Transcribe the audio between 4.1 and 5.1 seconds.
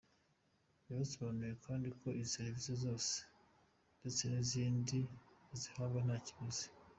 n’izindi,